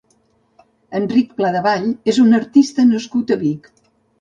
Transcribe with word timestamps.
Enric 0.99 1.35
Pladevall 1.41 1.85
és 2.15 2.23
un 2.27 2.41
artista 2.41 2.89
nascut 2.95 3.37
a 3.37 3.43
Vic. 3.45 3.71